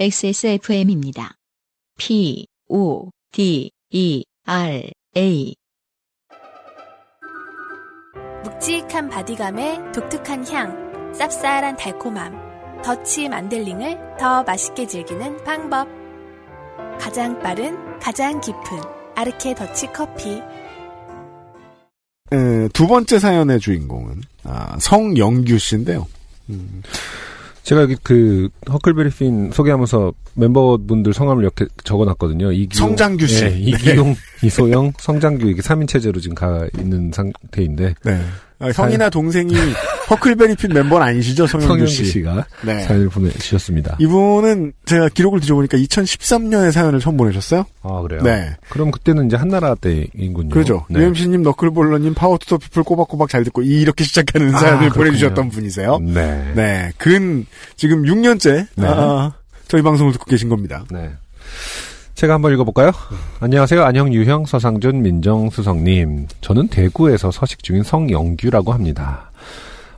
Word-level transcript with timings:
XSFM입니다. 0.00 1.34
P, 1.98 2.46
O, 2.70 3.10
D, 3.32 3.70
E, 3.90 4.24
R, 4.46 4.90
A. 5.14 5.54
묵직한 8.42 9.10
바디감에 9.10 9.92
독특한 9.92 10.48
향, 10.48 11.12
쌉쌀한 11.12 11.76
달콤함, 11.76 12.82
더치 12.82 13.28
만델링을 13.28 14.16
더 14.18 14.42
맛있게 14.42 14.86
즐기는 14.86 15.36
방법. 15.44 15.86
가장 16.98 17.38
빠른, 17.40 17.76
가장 17.98 18.40
깊은 18.40 18.62
아르케 19.16 19.54
더치 19.54 19.88
커피. 19.92 20.40
에, 22.32 22.68
두 22.72 22.86
번째 22.86 23.18
사연의 23.18 23.60
주인공은 23.60 24.22
아, 24.44 24.78
성영규 24.78 25.58
씨인데요. 25.58 26.06
제가 27.62 27.82
여기 27.82 27.96
그 28.02 28.48
허클베리 28.70 29.10
핀 29.10 29.50
소개하면서 29.52 30.12
멤버분들 30.34 31.12
성함을 31.12 31.42
이렇게 31.42 31.66
적어놨거든요. 31.84 32.52
이기용, 32.52 32.88
성장규 32.88 33.26
씨. 33.26 33.44
예, 33.44 33.50
이기용, 33.50 34.14
이소영, 34.42 34.92
성장규 34.98 35.48
이게 35.48 35.60
3인 35.60 35.86
체제로 35.86 36.20
지금 36.20 36.34
가 36.34 36.66
있는 36.78 37.12
상태인데 37.12 37.94
네. 38.04 38.20
아, 38.60 38.68
형이나 38.68 39.08
동생이 39.10 39.54
허클베리핀 40.10 40.72
멤버는 40.72 41.06
아니시죠, 41.06 41.46
성영규 41.46 41.86
씨. 41.86 42.04
씨가 42.04 42.44
네. 42.62 42.80
사연을 42.82 43.08
보내주셨습니다. 43.08 43.96
이분은 44.00 44.72
제가 44.84 45.08
기록을 45.08 45.40
뒤져보니까 45.40 45.78
2013년에 45.78 46.70
사연을 46.72 47.00
처음 47.00 47.16
보내셨어요. 47.16 47.64
아 47.82 48.00
그래요? 48.02 48.20
네. 48.22 48.56
그럼 48.68 48.90
그때는 48.90 49.26
이제 49.26 49.36
한나라 49.36 49.74
때인군요. 49.76 50.50
그렇죠. 50.50 50.84
네. 50.90 51.00
UMC님, 51.00 51.42
너클볼러님, 51.42 52.14
Power 52.14 52.36
to 52.36 52.45
the 52.45 52.58
People 52.58 52.82
꼬박꼬박 52.82 53.28
잘 53.28 53.44
듣고 53.44 53.62
이렇게 53.62 54.04
시작하는 54.04 54.54
아, 54.54 54.58
사연을 54.58 54.78
그렇군요. 54.90 55.04
보내주셨던 55.04 55.48
분이세요. 55.50 55.98
네. 56.00 56.52
네. 56.54 56.92
근 56.98 57.46
지금 57.76 58.02
6년째 58.02 58.66
네. 58.76 58.86
아, 58.86 59.32
저희 59.68 59.80
방송을 59.82 60.12
듣고 60.12 60.24
계신 60.26 60.48
겁니다. 60.48 60.84
네. 60.90 61.10
제가 62.20 62.34
한번 62.34 62.52
읽어볼까요? 62.52 62.90
안녕하세요. 63.40 63.82
안녕, 63.82 64.12
유형, 64.12 64.44
서상준, 64.44 65.00
민정수석님. 65.00 66.26
저는 66.42 66.68
대구에서 66.68 67.30
서식 67.30 67.62
중인 67.62 67.82
성영규라고 67.82 68.74
합니다. 68.74 69.30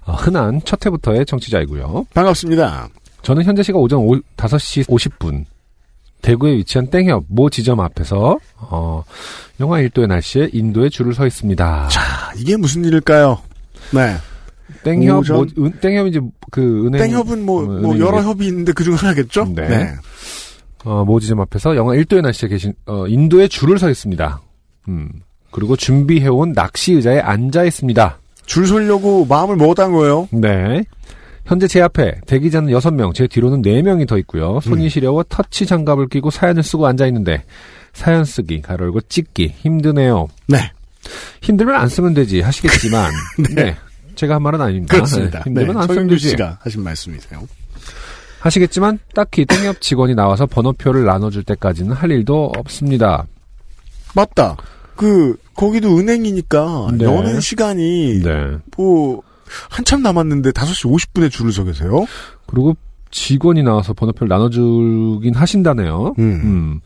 어, 0.05 0.13
흔한 0.13 0.61
첫 0.65 0.87
회부터의 0.87 1.27
청취자이고요. 1.27 2.07
반갑습니다. 2.15 2.89
저는 3.23 3.43
현재 3.43 3.65
시각 3.65 3.81
오전 3.81 3.99
오, 3.99 4.15
5시 4.37 4.87
50분. 4.87 5.47
대구에 6.23 6.53
위치한 6.59 6.87
땡협 6.87 7.25
모 7.27 7.51
지점 7.51 7.81
앞에서 7.81 8.39
어, 8.57 9.03
영하 9.59 9.79
1도의 9.81 10.07
날씨에 10.07 10.51
인도에 10.53 10.91
줄을 10.91 11.15
서 11.15 11.27
있습니다. 11.27 11.89
자, 11.89 12.01
이게 12.37 12.57
무슨 12.57 12.85
일일까요? 12.85 13.41
네. 13.93 14.15
땡협 14.85 15.19
오전- 15.23 15.49
모, 15.57 15.65
은, 15.67 15.73
땡협이 15.81 16.21
그 16.53 16.87
은행 16.87 17.03
땡협은 17.03 17.45
뭐, 17.45 17.65
어, 17.65 17.81
뭐 17.81 17.99
여러 17.99 18.23
협이 18.23 18.47
있는데 18.47 18.71
그중 18.71 18.95
하나겠죠? 18.95 19.53
네. 19.57 19.89
어, 20.85 21.05
모 21.05 21.21
지점 21.21 21.41
앞에서 21.41 21.77
영하 21.77 21.95
1도의 21.95 22.23
날씨에 22.23 22.49
계신 22.49 22.73
어, 22.87 23.07
인도에 23.07 23.49
줄을 23.49 23.79
서 23.79 23.89
있습니다. 23.91 24.41
음. 24.89 25.09
그리고 25.51 25.77
준비해온 25.77 26.53
낚시 26.55 26.95
의자에 26.95 27.21
앉아 27.21 27.65
있습니다. 27.65 28.19
줄 28.47 28.67
서려고 28.67 29.25
마음을 29.27 29.57
먹었다는 29.57 29.95
거예요. 29.95 30.29
네. 30.33 30.83
현재 31.45 31.67
제 31.67 31.81
앞에 31.81 32.21
대기자는 32.27 32.73
6명, 32.73 33.15
제 33.15 33.27
뒤로는 33.27 33.63
4명이 33.63 34.07
더 34.07 34.17
있고요. 34.19 34.61
손이 34.61 34.85
음. 34.85 34.89
시려워 34.89 35.25
터치 35.29 35.67
장갑을 35.67 36.09
끼고 36.09 36.31
사연을 36.31 36.63
쓰고 36.63 36.87
앉아 36.87 37.07
있는데 37.09 37.43
사연 37.93 38.25
쓰기, 38.25 38.63
가로 38.63 38.87
열고 38.87 39.03
찍기 39.03 39.49
힘드네요. 39.59 40.29
네. 40.47 40.73
힘들면 41.43 41.75
안 41.75 41.89
쓰면 41.89 42.15
되지 42.15 42.41
하시겠지만 42.41 43.11
네. 43.55 43.77
제가 44.15 44.37
한 44.37 44.43
말은 44.43 44.61
아닙니다. 44.61 44.95
그렇습니다. 44.95 45.39
네, 45.41 45.45
힘들면 45.47 45.75
네, 45.75 45.81
안 45.83 45.89
쓰면 45.89 46.07
되지. 46.09 46.29
씨가 46.31 46.59
하신 46.63 46.83
말씀이세요. 46.83 47.47
하시겠지만 48.43 48.99
딱히 49.15 49.45
땡협 49.45 49.81
직원이 49.81 50.15
나와서 50.15 50.47
번호표를 50.47 51.05
나눠줄 51.05 51.45
때까지는 51.45 51.93
할 51.93 52.11
일도 52.11 52.53
없습니다. 52.57 53.27
맞다. 54.15 54.57
그, 54.97 55.37
거기도 55.55 55.97
은행이니까, 55.97 56.91
네. 56.99 57.05
여는 57.05 57.41
시간이, 57.41 58.21
네. 58.23 58.59
뭐, 58.77 59.23
한참 59.71 60.03
남았는데 60.03 60.51
5시 60.51 60.91
50분에 60.91 61.31
줄을 61.31 61.53
서 61.53 61.65
계세요? 61.65 62.07
그리고 62.47 62.77
직원이 63.11 63.63
나와서 63.63 63.93
번호표를 63.93 64.29
나눠주긴 64.29 65.35
하신다네요. 65.35 66.15
음. 66.19 66.23
음. 66.23 66.81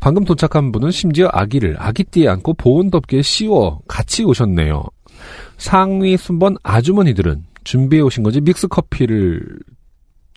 방금 0.00 0.24
도착한 0.24 0.72
분은 0.72 0.90
심지어 0.90 1.28
아기를 1.32 1.76
아기띠에 1.78 2.28
안고 2.28 2.54
보온 2.54 2.90
덮개에 2.90 3.22
씌워 3.22 3.80
같이 3.88 4.24
오셨네요. 4.24 4.84
상위 5.58 6.16
순번 6.16 6.56
아주머니들은 6.62 7.44
준비해 7.64 8.02
오신 8.02 8.22
건지 8.22 8.40
믹스 8.40 8.68
커피를 8.68 9.58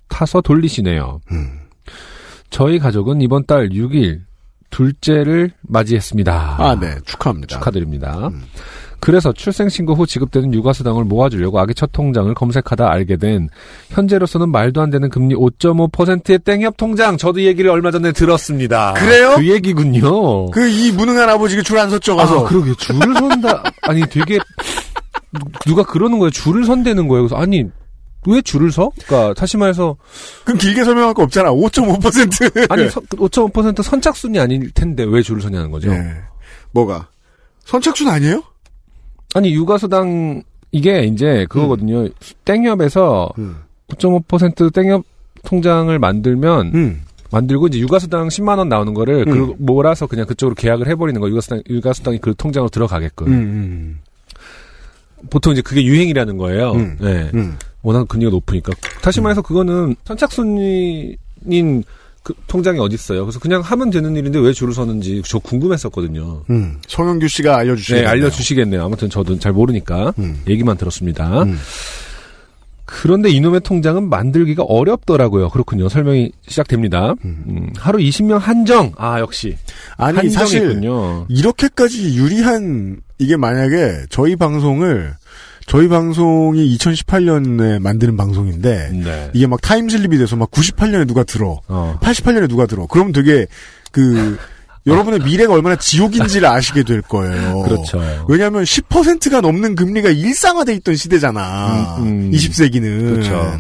타서 0.10 0.42
돌리시네요. 0.42 1.22
음. 1.32 1.60
저희 2.50 2.80
가족은 2.80 3.22
이번 3.22 3.46
달 3.46 3.70
6일 3.70 4.22
둘째를 4.72 5.52
맞이했습니다. 5.62 6.56
아, 6.60 6.78
네. 6.80 6.96
축하합니다. 7.06 7.56
축하드립니다. 7.56 8.28
음. 8.28 8.44
그래서 9.02 9.32
출생신고 9.32 9.94
후 9.94 10.06
지급되는 10.06 10.54
육아수당을 10.54 11.06
모아주려고 11.06 11.58
아기 11.60 11.74
첫 11.74 11.92
통장을 11.94 12.32
검색하다 12.34 12.92
알게 12.92 13.16
된 13.16 13.48
현재로서는 13.92 14.52
말도 14.52 14.82
안 14.82 14.90
되는 14.90 15.10
금리 15.10 15.34
5.5%의 15.36 16.40
땡협 16.40 16.76
통장. 16.76 17.16
저도 17.16 17.40
이 17.40 17.46
얘기를 17.46 17.72
얼마 17.72 17.92
전에 17.92 18.12
들었습니다. 18.12 18.94
그래요? 18.96 19.36
그 19.38 19.48
얘기군요. 19.48 20.48
그, 20.52 20.68
이 20.68 20.92
무능한 20.92 21.30
아버지가 21.30 21.62
줄 21.64 21.78
안 21.80 21.90
섰죠, 21.90 22.18
가서. 22.18 22.46
아, 22.46 22.50
그러게 22.50 22.74
줄을 22.78 23.14
선다. 23.16 23.64
아니 23.84 24.02
되게 24.10 24.38
누가 25.66 25.84
그러는 25.84 26.20
거예요. 26.20 26.30
줄을 26.32 26.66
선대는 26.66 27.08
거예요. 27.08 27.24
그래서 27.28 27.42
아니 27.42 27.64
왜 28.30 28.42
줄을 28.42 28.72
서? 28.72 28.92
그러니까 29.06 29.34
다시 29.34 29.58
말해서 29.58 29.96
그럼 30.44 30.58
길게 30.58 30.84
설명할 30.84 31.14
거 31.14 31.24
없잖아. 31.24 31.52
5.5%. 31.52 32.70
아니 32.72 32.88
5.5% 32.88 33.82
선착순이 33.82 34.40
아닐 34.40 34.72
텐데 34.72 35.04
왜 35.04 35.22
줄을 35.22 35.42
서냐는 35.42 35.72
거죠. 35.72 35.92
네. 35.92 36.16
뭐가? 36.72 37.08
선착순 37.66 38.08
아니에요? 38.08 38.44
아니 39.36 39.54
육아수당 39.54 40.44
이게 40.72 41.04
이제 41.04 41.46
그거거든요. 41.50 42.08
땡협에서 42.46 43.30
음. 43.38 43.58
9.5% 43.90 44.74
땡협 44.74 45.04
통장을 45.44 45.98
만들면 45.98 46.72
음. 46.74 47.02
만들고 47.32 47.68
이제 47.68 47.80
육아수당 47.80 48.28
10만 48.28 48.58
원 48.58 48.70
나오는 48.70 48.94
거를 48.94 49.26
음. 49.28 49.34
그 49.34 49.56
몰아서 49.60 50.08
그냥 50.08 50.26
그쪽으로 50.26 50.56
계약을 50.56 50.88
해버리는 50.88 51.20
거 51.20 51.30
육아수당 51.30 51.64
육아수당이 51.70 52.20
그 52.20 52.34
통장으로 52.36 52.70
들어가게끔 52.70 53.28
음, 53.28 53.34
음, 53.34 54.00
보통 55.30 55.54
이제 55.54 55.62
그게 55.62 55.84
유행이라는 55.84 56.38
거예요. 56.38 56.72
음. 56.72 56.98
네. 57.00 57.30
음. 57.34 57.58
워낙 57.82 58.08
금리가 58.08 58.32
높으니까 58.32 58.74
다시 59.02 59.22
말해서 59.22 59.42
그거는 59.42 59.96
선착순인 60.06 61.16
그 62.24 62.34
통장이 62.48 62.80
어디 62.80 62.96
있어요? 62.96 63.26
그래서 63.26 63.40
그냥 63.40 63.62
하면 63.62 63.90
되는 63.90 64.16
일인데 64.16 64.40
왜 64.40 64.52
줄을 64.52 64.74
서는지 64.74 65.22
저 65.26 65.40
궁금했었거든요. 65.40 66.44
음. 66.50 66.78
성영규 66.88 67.28
씨가 67.28 67.58
알려주시겠네요. 67.58 68.06
네, 68.06 68.10
알려주시겠네요. 68.12 68.84
아무튼 68.84 69.10
저도 69.10 69.40
잘 69.40 69.54
모르니까 69.54 70.14
음. 70.20 70.42
얘기만 70.48 70.78
들었습니다. 70.78 71.44
음. 71.44 71.58
그런데 72.92 73.30
이놈의 73.30 73.62
통장은 73.62 74.10
만들기가 74.10 74.64
어렵더라고요. 74.64 75.50
그렇군요. 75.50 75.90
설명이 75.90 76.32
시작됩니다. 76.48 77.14
음. 77.24 77.44
음, 77.48 77.70
하루 77.78 78.00
20명 78.00 78.40
한정. 78.40 78.92
아 78.98 79.20
역시 79.20 79.56
아니, 79.96 80.30
사실, 80.32 80.62
한정이군요. 80.62 81.28
이렇게까지 81.30 82.16
유리한, 82.18 83.00
이게 83.20 83.38
만약에 83.38 84.06
저희 84.10 84.36
방송을, 84.36 85.14
저희 85.70 85.88
방송이 85.88 86.76
2018년에 86.78 87.80
만드는 87.80 88.18
방송인데, 88.18 88.90
네. 88.92 89.32
이게 89.34 89.46
막 89.46 89.62
타임슬립이 89.62 90.18
돼서 90.18 90.36
막 90.36 90.50
98년에 90.50 91.08
누가 91.08 91.24
들어. 91.24 91.62
어. 91.68 92.00
88년에 92.02 92.50
누가 92.50 92.66
들어. 92.66 92.88
그럼 92.88 93.12
되게, 93.12 93.46
그, 93.92 94.36
여러분의 94.88 95.20
미래가 95.20 95.54
얼마나 95.54 95.76
지옥인지를 95.76 96.48
아시게 96.48 96.82
될 96.82 97.04
거예요. 97.04 97.62
그렇죠. 97.62 98.02
왜냐하면 98.28 98.64
10%가 98.64 99.42
넘는 99.42 99.76
금리가 99.76 100.10
일상화돼 100.10 100.74
있던 100.78 100.96
시대잖아. 100.96 101.98
음, 102.00 102.04
음. 102.04 102.32
20세기는. 102.32 103.14
그렇죠. 103.14 103.60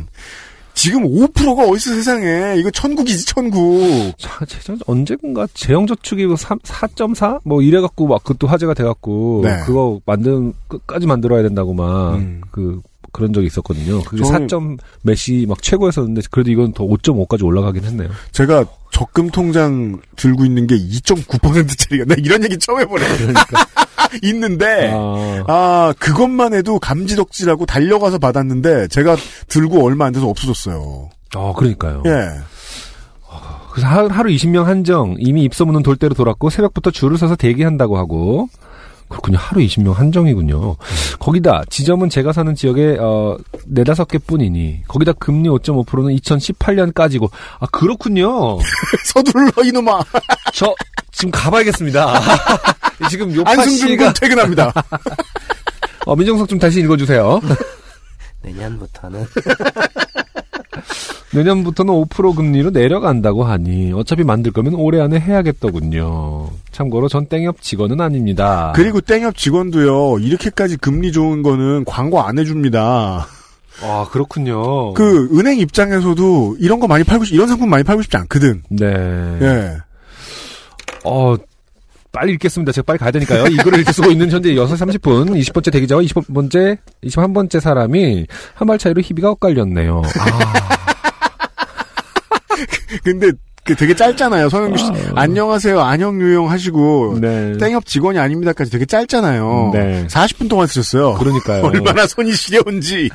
지금 0.73 1.03
5%가 1.03 1.63
어딨어 1.63 1.95
세상에. 1.95 2.55
이거 2.57 2.71
천국이지 2.71 3.25
천국. 3.25 4.13
자, 4.17 4.45
제 4.45 4.59
언제군가 4.87 5.47
재형저축이 5.53 6.25
4.4? 6.27 7.41
뭐 7.43 7.61
이래갖고 7.61 8.07
막 8.07 8.23
그것도 8.23 8.47
화제가 8.47 8.73
돼갖고 8.73 9.41
네. 9.43 9.59
그거 9.65 9.99
만든 10.05 10.53
끝까지 10.67 11.05
만들어야 11.07 11.41
된다고 11.43 11.73
막 11.73 12.15
음. 12.15 12.41
그 12.51 12.81
그런 13.11 13.33
적이 13.33 13.47
있었거든요. 13.47 14.03
그게 14.03 14.21
저는- 14.23 14.47
4점 14.47 14.77
몇이 15.01 15.45
막 15.47 15.61
최고였었는데 15.61 16.21
그래도 16.31 16.51
이건 16.51 16.73
더 16.73 16.85
5.5까지 16.85 17.43
올라가긴 17.43 17.83
했네요. 17.83 18.09
제가 18.31 18.65
적금 18.91 19.29
통장 19.31 19.99
들고 20.15 20.45
있는 20.45 20.65
게 20.67 20.75
2.9%짜리가 20.77 22.05
나 22.05 22.15
이런 22.17 22.43
얘기 22.43 22.57
처음 22.57 22.79
해보네. 22.79 23.05
그러니까 23.17 23.43
있는데 24.23 24.91
아, 24.93 25.43
아 25.47 25.93
그것만 25.99 26.53
해도 26.53 26.79
감지덕지라고 26.79 27.65
달려가서 27.65 28.19
받았는데 28.19 28.87
제가 28.89 29.15
들고 29.47 29.85
얼마 29.85 30.05
안 30.05 30.13
돼서 30.13 30.27
없어졌어요. 30.27 31.09
아, 31.35 31.53
그러니까요. 31.55 32.03
예. 32.05 32.29
그래서 33.71 33.87
하- 33.87 34.07
하루 34.09 34.29
20명 34.31 34.63
한정 34.63 35.15
이미 35.19 35.43
입소문은 35.43 35.83
돌대로 35.83 36.15
돌았고 36.15 36.49
새벽부터 36.49 36.91
줄을 36.91 37.17
서서 37.17 37.35
대기한다고 37.35 37.97
하고 37.97 38.49
그렇군요. 39.09 39.37
하루 39.39 39.61
20명 39.61 39.93
한정이군요. 39.93 40.75
거기다 41.19 41.63
지점은 41.69 42.09
제가 42.09 42.31
사는 42.31 42.53
지역에 42.53 42.97
어 42.99 43.37
네다섯 43.65 44.07
개뿐이니 44.07 44.83
거기다 44.87 45.13
금리 45.13 45.49
5.5%는 45.49 46.15
2018년까지고 46.17 47.29
아 47.59 47.65
그렇군요. 47.71 48.59
서둘러 49.05 49.51
이놈아. 49.65 49.99
저 50.53 50.73
지금 51.11 51.31
가봐야겠습니다. 51.31 52.13
지금 53.09 53.33
요파 53.35 53.51
안승준 53.51 53.87
씨가 53.89 54.05
군 54.05 54.13
퇴근합니다. 54.19 54.73
어, 56.05 56.15
민정석 56.15 56.47
좀 56.47 56.57
다시 56.59 56.79
읽어주세요. 56.79 57.41
내년부터는 58.41 59.25
내년부터는 61.33 61.93
5% 61.93 62.35
금리로 62.35 62.71
내려간다고 62.71 63.43
하니 63.43 63.91
어차피 63.93 64.23
만들 64.23 64.51
거면 64.51 64.73
올해 64.75 64.99
안에 65.01 65.19
해야겠더군요. 65.19 66.49
참고로 66.71 67.07
전 67.07 67.27
땡협 67.27 67.61
직원은 67.61 68.01
아닙니다. 68.01 68.73
그리고 68.75 69.01
땡협 69.01 69.37
직원도요. 69.37 70.19
이렇게까지 70.19 70.77
금리 70.77 71.11
좋은 71.11 71.43
거는 71.43 71.85
광고 71.85 72.21
안 72.21 72.39
해줍니다. 72.39 73.27
아 73.81 74.07
그렇군요. 74.11 74.93
그 74.93 75.29
은행 75.37 75.59
입장에서도 75.59 76.57
이런 76.59 76.79
거 76.79 76.87
많이 76.87 77.03
팔고 77.03 77.25
싶, 77.25 77.33
이런 77.33 77.47
상품 77.47 77.69
많이 77.69 77.83
팔고 77.83 78.01
싶지 78.01 78.17
않거든. 78.17 78.63
네. 78.69 78.85
예. 79.41 79.77
어 81.03 81.35
빨리 82.11 82.33
읽겠습니다. 82.33 82.71
제가 82.71 82.85
빨리 82.85 82.97
가야 82.97 83.11
되니까요. 83.11 83.45
이거를 83.47 83.79
읽을 83.81 83.93
쓰고 83.93 84.09
있는 84.11 84.31
현재 84.31 84.49
6시 84.53 84.99
30분 84.99 85.29
20번째 85.39 85.71
대기자와 85.71 86.01
20번째 86.01 86.77
21번째 87.03 87.59
사람이 87.59 88.25
한 88.55 88.67
발 88.67 88.77
차이로 88.77 89.01
희비가 89.01 89.29
엇갈렸네요. 89.31 90.01
아, 90.19 90.77
근데 93.03 93.31
그 93.63 93.75
되게 93.75 93.93
짧잖아요. 93.95 94.49
서영규 94.49 94.77
씨. 94.77 94.85
안녕하세요. 95.15 95.79
안녕 95.79 96.19
유용 96.19 96.49
하시고 96.49 97.19
네. 97.21 97.55
땡협 97.57 97.85
직원이 97.85 98.17
아닙니다까지 98.17 98.71
되게 98.71 98.85
짧잖아요. 98.85 99.71
네. 99.73 100.07
40분 100.07 100.49
동안 100.49 100.65
쓰셨어요. 100.67 101.13
그러니까요. 101.15 101.63
얼마나 101.67 102.07
손이 102.07 102.33
시려운지. 102.33 103.09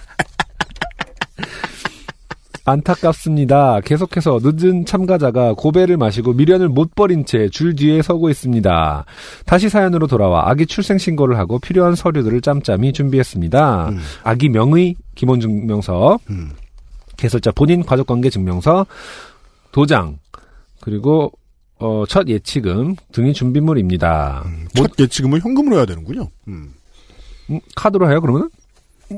안타깝습니다. 2.65 3.81
계속해서 3.81 4.41
늦은 4.43 4.87
참가자가 4.87 5.53
고배를 5.55 5.97
마시고 5.99 6.33
미련을 6.33 6.69
못 6.71 6.95
버린 6.95 7.25
채 7.27 7.49
줄 7.51 7.75
뒤에 7.75 8.01
서고 8.03 8.31
있습니다. 8.31 9.05
다시 9.45 9.69
사연으로 9.69 10.07
돌아와 10.07 10.49
아기 10.49 10.67
출생 10.67 10.97
신고를 10.97 11.39
하고 11.39 11.59
필요한 11.59 11.95
서류들을 11.95 12.41
짬짬이 12.41 12.93
준비했습니다. 12.95 13.89
음. 13.91 13.99
아기 14.23 14.49
명의 14.49 14.97
기본 15.15 15.41
증명서, 15.41 16.19
음. 16.31 16.53
개설자 17.17 17.53
본인 17.53 17.85
가족 17.85 18.07
관계 18.07 18.31
증명서, 18.31 18.87
도장, 19.73 20.19
그리고 20.81 21.31
어, 21.79 22.05
첫 22.09 22.29
예치금 22.29 22.95
등이 23.13 23.35
준비물입니다. 23.35 24.45
첫 24.75 24.91
예치금을 24.99 25.41
현금으로 25.41 25.77
해야 25.77 25.87
되는군요. 25.87 26.29
음. 26.49 26.73
음, 27.51 27.61
카드로 27.77 28.11
해요 28.11 28.21
그러면? 28.23 28.49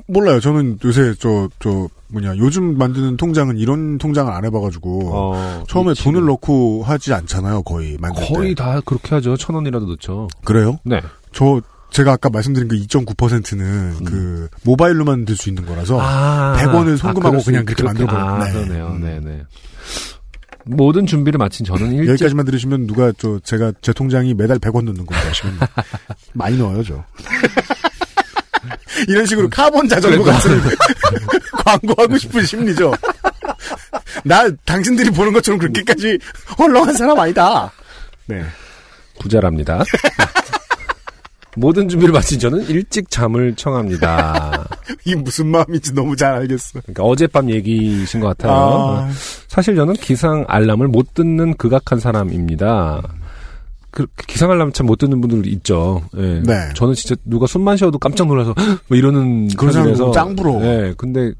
몰라요. 0.08 0.40
저는 0.40 0.78
요새 0.84 1.14
저, 1.18 1.48
저, 1.60 1.88
뭐냐, 2.08 2.36
요즘 2.38 2.76
만드는 2.78 3.16
통장은 3.16 3.56
이런 3.58 3.98
통장을 3.98 4.30
안 4.32 4.44
해봐가지고, 4.44 5.10
어, 5.12 5.64
처음에 5.68 5.90
예치금. 5.90 6.12
돈을 6.12 6.26
넣고 6.28 6.82
하지 6.84 7.12
않잖아요, 7.14 7.62
거의. 7.62 7.96
만들 8.00 8.24
거의 8.26 8.54
때. 8.54 8.62
다 8.62 8.80
그렇게 8.84 9.14
하죠. 9.14 9.36
천 9.36 9.54
원이라도 9.56 9.86
넣죠. 9.86 10.28
그래요? 10.44 10.78
네. 10.84 11.00
저, 11.32 11.60
제가 11.90 12.12
아까 12.12 12.28
말씀드린 12.30 12.68
그 12.68 12.76
2.9%는 12.76 14.04
그, 14.04 14.48
모바일로만 14.64 15.24
들 15.24 15.36
수 15.36 15.48
있는 15.48 15.64
거라서, 15.66 15.96
음. 15.96 16.00
아, 16.02 16.56
100원을 16.58 16.96
송금하고 16.98 17.20
그럴 17.30 17.40
수 17.40 17.46
그냥 17.46 17.62
있- 17.62 17.66
그렇게 17.66 17.82
그렇게- 17.82 17.84
만들어 17.84 18.06
버려요. 18.08 18.26
아, 18.26 18.44
네. 18.44 18.52
그러네요. 18.52 18.86
음. 18.88 19.00
네 19.02 19.20
네. 19.20 19.42
모든 20.68 21.06
준비를 21.06 21.38
마친 21.38 21.64
저는 21.64 21.92
일찍 21.92 22.08
여기까지만 22.10 22.44
들으시면 22.44 22.86
누가 22.88 23.12
저, 23.18 23.38
제가 23.44 23.72
제 23.82 23.92
통장이 23.92 24.34
매달 24.34 24.58
100원 24.58 24.82
넣는 24.84 25.06
건지 25.06 25.22
아시면 25.28 25.54
많이 26.34 26.58
넣어요, 26.58 26.82
저. 26.82 27.04
이런 29.08 29.26
식으로 29.26 29.48
카본 29.48 29.88
자전거 29.88 30.24
같은 30.24 30.60
광고하고 31.64 32.16
싶은 32.18 32.44
심리죠. 32.44 32.92
나 34.24 34.48
당신들이 34.64 35.10
보는 35.10 35.32
것처럼 35.32 35.58
그렇게까지 35.58 36.18
헐렁한 36.58 36.94
사람 36.94 37.18
아니다. 37.18 37.70
네. 38.26 38.42
부자랍니다. 39.20 39.82
모든 41.56 41.88
준비를 41.88 42.12
마친 42.12 42.38
저는 42.38 42.68
일찍 42.68 43.10
잠을 43.10 43.54
청합니다. 43.56 44.68
이 45.06 45.14
무슨 45.14 45.46
마음인지 45.46 45.94
너무 45.94 46.14
잘 46.14 46.34
알겠어. 46.34 46.80
그러니까 46.82 47.02
어젯밤 47.02 47.50
얘기신 47.50 48.20
것 48.20 48.28
같아요. 48.28 48.52
아, 48.52 49.10
사실 49.48 49.74
저는 49.74 49.94
기상 49.94 50.44
알람을 50.48 50.88
못 50.88 51.14
듣는 51.14 51.56
극악한 51.56 51.98
사람입니다. 51.98 53.02
그 53.96 54.06
기상 54.26 54.50
알람 54.50 54.72
참 54.72 54.86
못 54.86 54.98
듣는 54.98 55.22
분들 55.22 55.46
있죠. 55.54 56.02
예. 56.18 56.42
네. 56.44 56.68
저는 56.74 56.92
진짜 56.92 57.16
누가 57.24 57.46
숨만 57.46 57.78
쉬어도 57.78 57.98
깜짝 57.98 58.26
놀라서 58.26 58.54
뭐 58.88 58.98
이러는 58.98 59.48
그런 59.56 59.72
편이라서 59.72 60.12
사람 60.12 60.12
짱 60.12 60.36
부러워. 60.36 60.62
예. 60.62 60.92
근데 60.98 61.32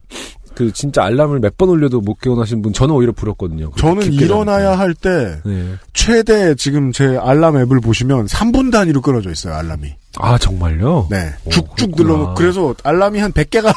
그 0.55 0.73
진짜 0.73 1.05
알람을 1.05 1.41
몇 1.41 1.58
번 1.58 1.69
올려도 1.69 2.00
못 2.00 2.14
깨어나신 2.19 2.62
분 2.62 2.73
저는 2.73 2.94
오히려 2.94 3.12
부럽거든요. 3.12 3.70
저는 3.76 4.11
일어나야 4.11 4.79
할때 4.79 5.38
자니까. 5.44 5.50
예. 5.50 5.75
최대 5.93 6.55
지금 6.55 6.93
제 6.93 7.19
알람 7.20 7.58
앱을 7.58 7.81
보시면 7.81 8.25
3분 8.25 8.73
단위로 8.73 9.02
끊어져 9.02 9.31
있어요, 9.31 9.52
알람이. 9.52 9.94
아 10.19 10.38
정말요? 10.38 11.09
네. 11.11 11.29
오, 11.44 11.50
쭉쭉. 11.50 11.91
눌러놓고 11.94 12.35
그래서 12.37 12.75
알람이 12.82 13.19
한 13.19 13.32
100개가 13.32 13.70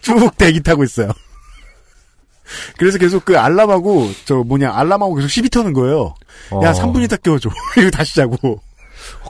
쭉 0.00 0.30
대기 0.38 0.62
타고 0.62 0.84
있어요. 0.84 1.10
그래서 2.82 2.98
계속 2.98 3.24
그 3.24 3.38
알람하고 3.38 4.10
저 4.24 4.36
뭐냐 4.36 4.72
알람하고 4.74 5.14
계속 5.14 5.28
시비 5.28 5.48
터는 5.50 5.72
거예요. 5.72 6.14
야 6.62 6.70
어, 6.70 6.72
3분 6.72 7.02
있다 7.04 7.16
깨워줘. 7.18 7.48
이거 7.78 7.90
다시 7.90 8.16
자고. 8.16 8.60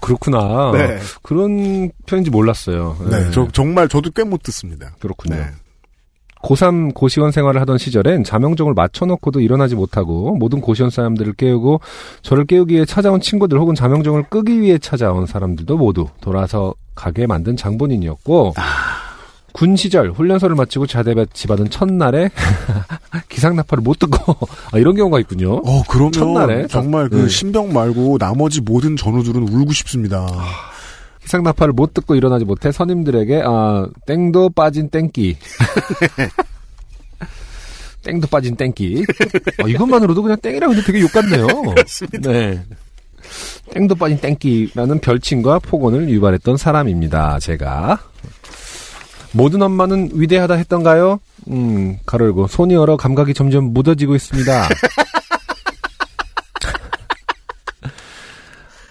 그렇구나. 0.00 0.72
네. 0.72 0.98
그런 1.22 1.90
편인지 2.06 2.30
몰랐어요. 2.30 2.96
네. 3.08 3.26
예. 3.26 3.30
저 3.30 3.48
정말 3.52 3.88
저도 3.88 4.10
꽤 4.10 4.22
못 4.24 4.42
듣습니다. 4.42 4.90
그렇군요. 5.00 5.36
네. 5.36 5.46
고3 6.42 6.92
고시원 6.94 7.30
생활을 7.30 7.60
하던 7.60 7.78
시절엔 7.78 8.24
자명종을 8.24 8.74
맞춰놓고도 8.74 9.40
일어나지 9.40 9.76
못하고 9.76 10.34
모든 10.34 10.60
고시원 10.60 10.90
사람들을 10.90 11.34
깨우고 11.34 11.80
저를 12.22 12.46
깨우기 12.46 12.74
위해 12.74 12.84
찾아온 12.84 13.20
친구들 13.20 13.58
혹은 13.60 13.76
자명종을 13.76 14.24
끄기 14.24 14.60
위해 14.60 14.76
찾아온 14.78 15.26
사람들도 15.26 15.76
모두 15.76 16.08
돌아서 16.20 16.74
가게 16.96 17.26
만든 17.28 17.56
장본인이었고 17.56 18.54
군 19.52 19.76
시절 19.76 20.10
훈련소를 20.10 20.56
마치고 20.56 20.86
자대 20.86 21.14
배치받은 21.14 21.70
첫날에 21.70 22.30
기상나팔을 23.28 23.82
못 23.82 23.98
듣고 23.98 24.36
아, 24.72 24.78
이런 24.78 24.96
경우가 24.96 25.20
있군요. 25.20 25.56
어 25.64 25.82
그러면 25.88 26.12
첫날에? 26.12 26.66
정말 26.68 27.08
그 27.08 27.16
네. 27.16 27.28
신병 27.28 27.72
말고 27.72 28.18
나머지 28.18 28.60
모든 28.60 28.96
전우들은 28.96 29.48
울고 29.48 29.72
싶습니다. 29.72 30.26
기상나팔을 31.22 31.72
못 31.72 31.94
듣고 31.94 32.14
일어나지 32.14 32.44
못해 32.44 32.72
선임들에게 32.72 33.42
아 33.44 33.86
땡도 34.06 34.50
빠진 34.50 34.88
땡기 34.88 35.36
땡도 38.02 38.26
빠진 38.26 38.56
땡기 38.56 39.04
어, 39.62 39.68
이것만으로도 39.68 40.22
그냥 40.22 40.36
땡이라고 40.40 40.74
해도 40.74 40.82
되게 40.82 41.00
욕 41.00 41.12
같네요 41.12 41.46
네 42.22 42.64
땡도 43.70 43.94
빠진 43.94 44.18
땡기라는 44.18 44.98
별칭과 44.98 45.60
폭언을 45.60 46.10
유발했던 46.10 46.56
사람입니다 46.56 47.38
제가 47.38 48.00
모든 49.34 49.62
엄마는 49.62 50.10
위대하다 50.14 50.54
했던가요? 50.54 51.20
음 51.48 51.98
가로열고 52.06 52.46
손이 52.48 52.76
얼어 52.76 52.96
감각이 52.96 53.34
점점 53.34 53.72
묻어지고 53.72 54.14
있습니다 54.14 54.68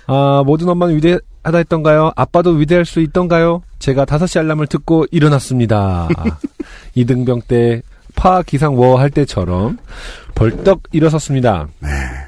아, 0.07 0.43
모든 0.45 0.67
엄마는 0.69 0.95
위대하다 0.98 1.57
했던가요? 1.57 2.12
아빠도 2.15 2.51
위대할 2.51 2.86
수 2.86 3.00
있던가요? 3.00 3.63
제가 3.79 4.05
5시 4.05 4.39
알람을 4.41 4.67
듣고 4.67 5.05
일어났습니다. 5.12 6.10
이등병 6.95 7.43
때 7.48 7.81
파 8.15 8.43
기상 8.43 8.77
워 8.77 8.98
할 9.00 9.10
때처럼 9.10 9.77
벌떡 10.36 10.83
일어섰습니다. 10.91 11.67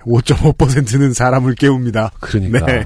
5.5%는 0.05 1.13
사람을 1.13 1.53
깨웁니다. 1.55 2.11
그러니까. 2.19 2.65
네. 2.65 2.83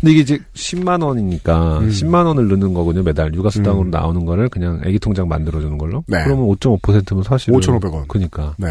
근데 0.00 0.12
이게 0.12 0.20
이제 0.20 0.38
10만 0.54 1.02
원이니까 1.02 1.78
음. 1.78 1.90
10만 1.90 2.26
원을 2.26 2.48
넣는 2.48 2.72
거군요. 2.72 3.02
매달 3.02 3.34
육아 3.34 3.50
수당으로 3.50 3.88
음. 3.88 3.90
나오는 3.90 4.24
거를 4.24 4.48
그냥 4.48 4.80
애기 4.84 4.98
통장 4.98 5.28
만들어 5.28 5.60
주는 5.60 5.76
걸로. 5.76 6.02
네. 6.06 6.24
그러면 6.24 6.46
5.5%면 6.46 7.22
사실 7.22 7.52
5,500원. 7.52 8.08
그러니까. 8.08 8.54
네. 8.58 8.68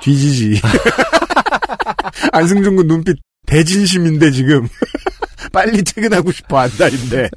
뒤지지. 0.00 0.60
안승준 2.32 2.76
군 2.76 2.86
눈빛 2.86 3.18
대진심인데 3.46 4.30
지금 4.30 4.68
빨리 5.52 5.82
퇴근하고 5.82 6.30
싶어 6.30 6.60
한달인데. 6.60 7.30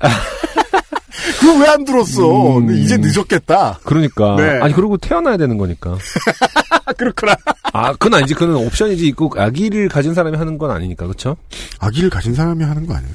그거 1.40 1.60
왜 1.60 1.68
안 1.68 1.84
들었어? 1.86 2.58
음. 2.60 2.72
이제 2.76 2.98
늦었겠다. 2.98 3.80
그러니까. 3.84 4.36
네. 4.36 4.60
아니 4.62 4.74
그리고 4.74 4.98
태어나야 4.98 5.38
되는 5.38 5.58
거니까. 5.58 5.98
아, 6.86 6.94
그렇구나. 6.94 7.36
아, 7.72 7.92
그건 7.94 8.16
아니지. 8.16 8.34
그건 8.34 8.56
옵션이지. 8.56 9.08
있고 9.08 9.32
아기를 9.36 9.90
가진 9.90 10.14
사람이 10.14 10.38
하는 10.38 10.58
건 10.58 10.72
아니니까. 10.72 11.06
그렇죠? 11.06 11.38
아기를 11.80 12.10
가진 12.10 12.34
사람이 12.36 12.64
하는 12.64 12.86
거 12.86 12.94
아니에요? 12.96 13.14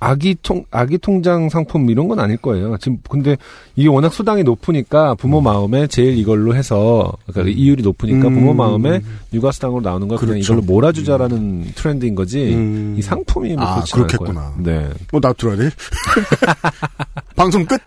아기 0.00 0.36
통 0.42 0.64
아기 0.70 0.96
통장 0.98 1.48
상품 1.48 1.90
이런 1.90 2.06
건 2.08 2.20
아닐 2.20 2.36
거예요. 2.36 2.76
지금 2.78 2.98
근데 3.08 3.36
이게 3.74 3.88
워낙 3.88 4.12
수당이 4.12 4.44
높으니까 4.44 5.14
부모 5.16 5.40
마음에 5.40 5.86
제일 5.88 6.16
이걸로 6.16 6.54
해서 6.54 7.12
그러니까 7.26 7.56
이율이 7.58 7.82
높으니까 7.82 8.28
음. 8.28 8.34
부모 8.34 8.54
마음에 8.54 9.00
육아 9.32 9.50
수당으로 9.50 9.80
나오는 9.80 10.06
걸 10.06 10.16
그냥 10.18 10.34
그렇죠. 10.34 10.52
이걸로 10.54 10.62
몰아주자라는 10.66 11.72
트렌드인 11.74 12.14
거지. 12.14 12.54
음. 12.54 12.94
이 12.96 13.02
상품이 13.02 13.54
뭐 13.54 13.64
아, 13.64 13.82
그렇겠구나. 13.92 14.54
네. 14.58 14.88
뭐, 15.10 15.20
나 15.20 15.32
들어야 15.32 15.56
돼? 15.56 15.70
방송 17.36 17.64
끝? 17.66 17.80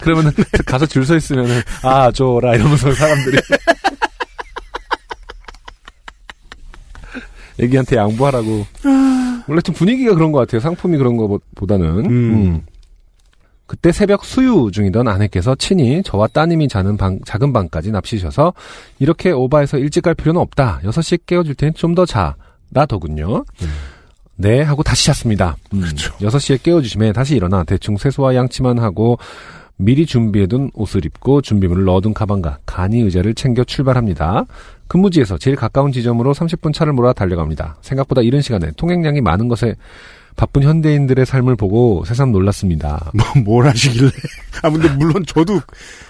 그러면은 0.00 0.32
가서 0.66 0.86
줄 0.86 1.02
서 1.04 1.16
있으면은 1.16 1.60
아 1.82 2.10
줘라 2.12 2.54
이러면서 2.54 2.92
사람들이 2.94 3.38
애기한테 7.60 7.96
양보하라고 7.96 8.66
원래 9.48 9.60
좀 9.62 9.74
분위기가 9.74 10.14
그런 10.14 10.32
것 10.32 10.38
같아요 10.40 10.60
상품이 10.60 10.96
그런 10.98 11.16
것보다는 11.16 11.86
음. 12.06 12.62
그때 13.66 13.90
새벽 13.90 14.24
수유 14.24 14.70
중이던 14.72 15.08
아내께서 15.08 15.54
친히 15.54 16.02
저와 16.04 16.26
따님이 16.26 16.68
자는 16.68 16.96
방, 16.96 17.18
작은 17.24 17.52
방까지 17.52 17.90
납치셔서 17.90 18.52
이렇게 18.98 19.30
오바해서 19.30 19.78
일찍 19.78 20.02
갈 20.02 20.14
필요는 20.14 20.40
없다 20.40 20.80
6시에 20.84 21.20
깨워줄 21.26 21.54
테니 21.54 21.72
좀 21.74 21.94
더 21.94 22.04
자. 22.06 22.36
라더군요. 22.74 23.44
네 24.36 24.62
하고 24.62 24.82
다시 24.82 25.06
잤습니다. 25.06 25.56
음, 25.74 25.80
그렇죠. 25.80 26.14
6시에 26.16 26.62
깨워주심에 26.62 27.12
다시 27.12 27.36
일어나 27.36 27.64
대충 27.64 27.96
세수와 27.98 28.34
양치만 28.34 28.78
하고 28.78 29.18
미리 29.76 30.06
준비해둔 30.06 30.70
옷을 30.74 31.04
입고 31.04 31.42
준비물을 31.42 31.84
넣어둔 31.84 32.14
가방과 32.14 32.58
간이 32.66 33.00
의자를 33.00 33.34
챙겨 33.34 33.64
출발합니다. 33.64 34.46
근무지에서 34.86 35.38
제일 35.38 35.56
가까운 35.56 35.92
지점으로 35.92 36.34
30분 36.34 36.72
차를 36.72 36.92
몰아 36.92 37.14
달려갑니다. 37.14 37.78
생각보다 37.80 38.22
이른 38.22 38.40
시간에 38.42 38.70
통행량이 38.76 39.20
많은 39.20 39.48
것에 39.48 39.74
바쁜 40.36 40.62
현대인들의 40.62 41.26
삶을 41.26 41.56
보고 41.56 42.04
새삼 42.04 42.32
놀랐습니다. 42.32 43.10
뭐, 43.14 43.42
뭘 43.42 43.66
하시길래. 43.66 44.10
아, 44.62 44.70
근데 44.70 44.88
물론 44.90 45.24
저도 45.26 45.60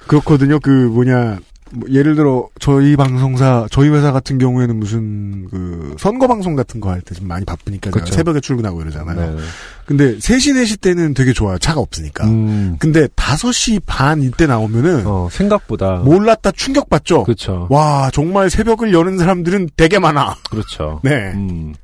그렇거든요. 0.06 0.60
그, 0.60 0.70
뭐냐. 0.70 1.38
뭐 1.74 1.88
예를 1.90 2.14
들어, 2.14 2.48
저희 2.60 2.96
방송사, 2.96 3.66
저희 3.70 3.88
회사 3.88 4.12
같은 4.12 4.38
경우에는 4.38 4.76
무슨, 4.78 5.48
그, 5.50 5.94
선거 5.98 6.26
방송 6.28 6.54
같은 6.54 6.80
거 6.80 6.90
할 6.90 7.00
때 7.00 7.14
좀 7.14 7.26
많이 7.28 7.44
바쁘니까 7.44 7.90
그쵸. 7.90 8.12
새벽에 8.14 8.40
출근하고 8.40 8.82
이러잖아요. 8.82 9.36
네. 9.36 9.42
근데 9.86 10.16
3시, 10.18 10.54
4시 10.62 10.80
때는 10.80 11.14
되게 11.14 11.32
좋아요. 11.32 11.58
차가 11.58 11.80
없으니까. 11.80 12.26
음, 12.26 12.76
근데 12.78 13.06
5시 13.08 13.82
반 13.86 14.22
이때 14.22 14.46
나오면은 14.46 15.06
어, 15.06 15.28
생각보다 15.30 15.96
몰랐다 15.96 16.52
충격 16.52 16.88
받죠? 16.90 17.24
그렇죠. 17.24 17.66
와, 17.70 18.10
정말 18.12 18.50
새벽을 18.50 18.92
여는 18.92 19.18
사람들은 19.18 19.70
되게 19.76 19.98
많아. 19.98 20.36
그렇죠. 20.50 21.00
네. 21.04 21.32
음. 21.34 21.74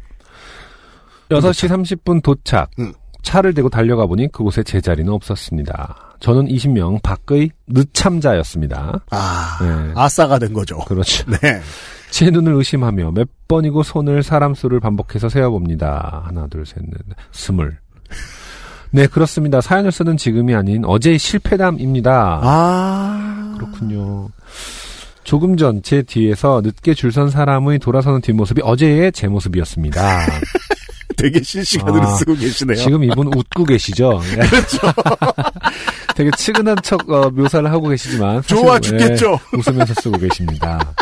6시 1.30 1.68
30분 1.68 2.22
도착. 2.22 2.70
음. 2.78 2.92
차를 3.28 3.52
대고 3.52 3.68
달려가 3.68 4.06
보니 4.06 4.32
그곳에 4.32 4.62
제자리는 4.62 5.12
없었습니다. 5.12 6.14
저는 6.18 6.46
20명 6.48 7.02
밖의 7.02 7.50
늦참자였습니다. 7.66 9.00
아, 9.10 9.58
네. 9.60 9.92
아싸가 9.94 10.38
된 10.38 10.54
거죠. 10.54 10.78
그렇죠. 10.86 11.30
네. 11.42 11.60
제 12.10 12.30
눈을 12.30 12.54
의심하며 12.54 13.10
몇 13.10 13.28
번이고 13.46 13.82
손을 13.82 14.22
사람 14.22 14.54
수를 14.54 14.80
반복해서 14.80 15.28
세어봅니다. 15.28 16.22
하나, 16.24 16.46
둘, 16.46 16.64
셋, 16.64 16.78
넷, 16.82 16.94
스물. 17.30 17.76
네, 18.92 19.06
그렇습니다. 19.06 19.60
사연을 19.60 19.92
쓰는 19.92 20.16
지금이 20.16 20.54
아닌 20.54 20.86
어제의 20.86 21.18
실패담입니다. 21.18 22.40
아, 22.42 23.54
그렇군요. 23.58 24.30
조금 25.22 25.58
전 25.58 25.82
제 25.82 26.00
뒤에서 26.00 26.62
늦게 26.64 26.94
줄 26.94 27.12
선 27.12 27.28
사람의 27.28 27.80
돌아서는 27.80 28.22
뒷모습이 28.22 28.62
어제의 28.64 29.12
제 29.12 29.28
모습이었습니다. 29.28 30.00
되게 31.16 31.42
실시간으로 31.42 32.02
아, 32.02 32.14
쓰고 32.16 32.34
계시네요. 32.34 32.76
지금 32.76 33.04
이분 33.04 33.28
웃고 33.28 33.64
계시죠? 33.64 34.20
그렇죠. 34.50 34.78
되게 36.14 36.30
측은한 36.36 36.76
척 36.82 37.08
어, 37.10 37.30
묘사를 37.30 37.70
하고 37.70 37.88
계시지만 37.88 38.42
좋아 38.42 38.78
죽겠죠? 38.78 39.32
예, 39.32 39.56
웃으면서 39.56 39.94
쓰고 40.00 40.18
계십니다. 40.18 40.94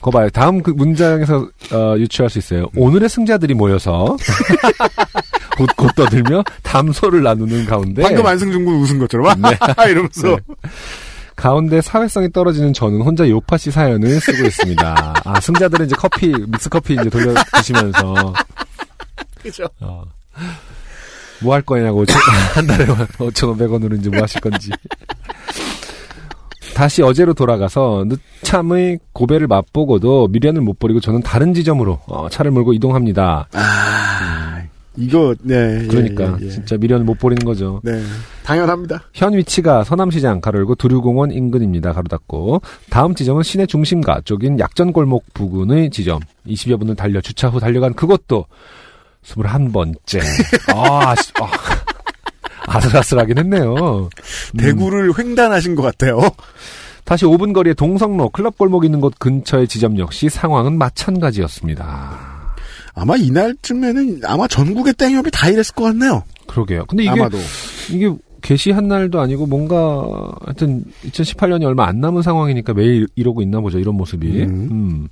거 0.00 0.10
봐요. 0.10 0.28
다음 0.28 0.62
그 0.62 0.70
문장에서 0.70 1.48
어, 1.72 1.94
유추할 1.96 2.28
수 2.28 2.38
있어요. 2.38 2.68
오늘의 2.76 3.08
승자들이 3.08 3.54
모여서 3.54 4.18
곧곧 5.56 5.94
떠들며 5.96 6.44
담소를 6.62 7.22
나누는 7.22 7.64
가운데 7.64 8.02
방금 8.02 8.26
안승준 8.26 8.66
군 8.66 8.74
웃은 8.82 8.98
것처럼 8.98 9.40
네. 9.40 9.56
이러면서 9.90 10.28
네. 10.28 10.36
가운데 11.36 11.80
사회성이 11.80 12.30
떨어지는 12.32 12.72
저는 12.72 13.00
혼자 13.02 13.28
요파 13.28 13.56
씨 13.56 13.70
사연을 13.70 14.20
쓰고 14.20 14.46
있습니다. 14.46 15.14
아 15.24 15.40
승자들은 15.40 15.86
이제 15.86 15.94
커피 15.96 16.28
믹스 16.28 16.68
커피 16.68 16.94
이제 16.94 17.10
돌려 17.10 17.34
드시면서 17.56 18.32
그죠. 19.42 19.64
어. 19.80 20.04
뭐 21.42 21.54
할 21.54 21.62
거냐고 21.62 22.06
저- 22.06 22.14
한 22.54 22.66
달에 22.66 22.86
5,500원으로 22.86 23.98
이제 23.98 24.08
뭐 24.10 24.22
하실 24.22 24.40
건지. 24.40 24.70
다시 26.74 27.02
어제로 27.02 27.34
돌아가서 27.34 28.04
늦참의 28.08 28.98
고배를 29.12 29.46
맛보고도 29.46 30.28
미련을 30.28 30.60
못 30.62 30.78
버리고 30.78 30.98
저는 31.00 31.22
다른 31.22 31.54
지점으로 31.54 32.00
어, 32.06 32.28
차를 32.28 32.50
몰고 32.50 32.72
이동합니다. 32.72 33.48
아 33.52 34.53
이거 34.96 35.34
네 35.42 35.80
예, 35.82 35.86
그러니까 35.86 36.36
예, 36.40 36.46
예. 36.46 36.50
진짜 36.50 36.76
미련을 36.76 37.04
못 37.04 37.18
버리는 37.18 37.44
거죠. 37.44 37.80
네 37.82 38.00
당연합니다. 38.44 39.04
현 39.12 39.34
위치가 39.34 39.84
서남시장 39.84 40.40
가로열고 40.40 40.76
두류공원 40.76 41.32
인근입니다. 41.32 41.92
가로 41.92 42.08
닫고 42.08 42.62
다음 42.90 43.14
지점은 43.14 43.42
시내 43.42 43.66
중심가 43.66 44.20
쪽인 44.24 44.58
약전골목 44.58 45.34
부근의 45.34 45.90
지점. 45.90 46.20
20여 46.46 46.78
분을 46.78 46.94
달려 46.94 47.20
주차 47.20 47.48
후 47.48 47.58
달려간 47.58 47.94
그것도 47.94 48.46
21번째. 49.24 50.20
아, 50.74 51.14
씨, 51.16 51.32
아, 51.40 51.48
아슬아슬하긴 52.66 53.38
했네요. 53.38 53.74
음. 53.74 54.56
대구를 54.58 55.18
횡단하신 55.18 55.74
것 55.74 55.82
같아요. 55.82 56.20
다시 57.04 57.24
5분 57.24 57.52
거리에 57.52 57.74
동성로 57.74 58.30
클럽 58.30 58.56
골목 58.56 58.84
있는 58.84 59.00
곳 59.00 59.18
근처의 59.18 59.68
지점 59.68 59.98
역시 59.98 60.28
상황은 60.28 60.78
마찬가지였습니다. 60.78 62.33
아마 62.94 63.16
이날쯤에는 63.16 64.20
아마 64.24 64.46
전국의 64.46 64.94
땡협이 64.94 65.30
다 65.32 65.48
이랬을 65.48 65.74
것 65.74 65.84
같네요. 65.84 66.22
그러게요. 66.46 66.84
근데 66.86 67.02
이게 67.02 67.10
아마도 67.10 67.38
이게 67.90 68.12
개시한 68.42 68.88
날도 68.88 69.20
아니고 69.20 69.46
뭔가 69.46 70.04
하여튼 70.44 70.84
2018년이 71.06 71.64
얼마 71.64 71.86
안 71.86 72.00
남은 72.00 72.22
상황이니까 72.22 72.74
매일 72.74 73.06
이러고 73.16 73.42
있나 73.42 73.60
보죠. 73.60 73.78
이런 73.78 73.94
모습이. 73.96 74.42
음. 74.42 74.68
음. 74.70 75.08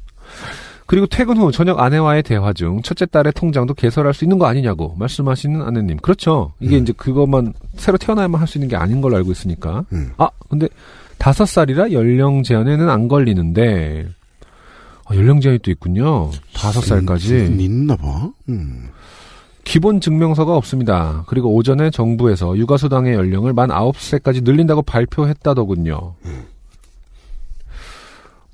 그리고 0.87 1.07
퇴근 1.07 1.39
후 1.39 1.51
저녁 1.51 1.81
아내와의 1.81 2.23
대화 2.23 2.53
중 2.53 2.83
첫째 2.83 3.07
딸의 3.07 3.33
통장도 3.33 3.73
개설할 3.75 4.13
수 4.13 4.25
있는 4.25 4.39
거 4.39 4.45
아니냐고 4.47 4.95
말씀하시는 4.99 5.63
아내님. 5.63 5.97
그렇죠. 5.99 6.53
이게 6.61 6.77
음. 6.77 6.83
이제 6.83 6.93
그것만 6.95 7.55
새로 7.77 7.97
태어나야만 7.97 8.39
할 8.41 8.47
수 8.47 8.59
있는 8.59 8.69
게 8.69 8.77
아닌 8.77 9.01
걸로 9.01 9.17
알고 9.17 9.33
있으니까. 9.33 9.85
음. 9.93 10.11
아, 10.19 10.29
근데 10.51 10.69
다섯 11.17 11.47
살이라 11.47 11.93
연령 11.93 12.43
제한에는 12.43 12.91
안 12.91 13.09
걸리는데 13.09 14.07
아, 15.13 15.17
연령 15.17 15.41
제한이 15.41 15.59
또 15.61 15.71
있군요. 15.71 16.31
다섯 16.55 16.81
살까지. 16.81 17.35
음, 17.35 17.61
있나 17.61 17.97
봐. 17.97 18.31
음. 18.49 18.89
기본 19.65 20.01
증명서가 20.01 20.57
없습니다. 20.57 21.25
그리고 21.29 21.55
오전에 21.55 21.91
정부에서 21.91 22.57
육아수당의 22.57 23.15
연령을 23.15 23.53
만 23.53 23.69
9세까지 23.69 24.43
늘린다고 24.43 24.83
발표했다더군요. 24.83 26.15